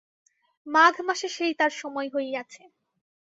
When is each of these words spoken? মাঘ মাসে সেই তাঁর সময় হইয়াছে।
মাঘ 0.67 0.95
মাসে 1.07 1.27
সেই 1.29 1.53
তাঁর 1.59 1.73
সময় 1.81 2.09
হইয়াছে। 2.15 2.61